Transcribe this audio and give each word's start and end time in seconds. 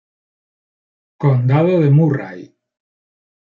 Condado 1.23 1.73
de 1.83 1.91
Murray 1.97 2.41